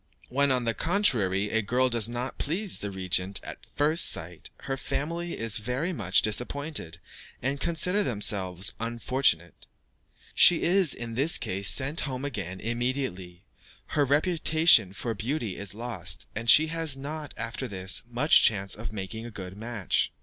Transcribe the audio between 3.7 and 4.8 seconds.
first sight, her